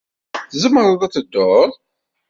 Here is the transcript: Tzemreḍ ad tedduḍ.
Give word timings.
Tzemreḍ 0.49 1.01
ad 1.03 1.11
tedduḍ. 1.13 1.71